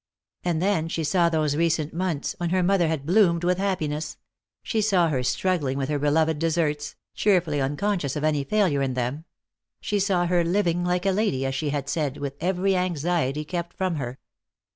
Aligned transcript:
And 0.43 0.59
then 0.63 0.87
she 0.89 1.03
saw 1.03 1.29
those 1.29 1.55
recent 1.55 1.93
months, 1.93 2.33
when 2.39 2.49
her 2.49 2.63
mother 2.63 2.87
had 2.87 3.05
bloomed 3.05 3.43
with 3.43 3.59
happiness; 3.59 4.17
she 4.63 4.81
saw 4.81 5.09
her 5.09 5.21
struggling 5.21 5.77
with 5.77 5.89
her 5.89 5.99
beloved 5.99 6.39
desserts, 6.39 6.95
cheerfully 7.13 7.61
unconscious 7.61 8.15
of 8.15 8.23
any 8.23 8.43
failure 8.43 8.81
in 8.81 8.95
them; 8.95 9.25
she 9.79 9.99
saw 9.99 10.25
her, 10.25 10.43
living 10.43 10.83
like 10.83 11.05
a 11.05 11.11
lady, 11.11 11.45
as 11.45 11.53
she 11.53 11.69
had 11.69 11.87
said, 11.87 12.17
with 12.17 12.33
every 12.41 12.75
anxiety 12.75 13.45
kept 13.45 13.77
from 13.77 13.97
her. 13.97 14.17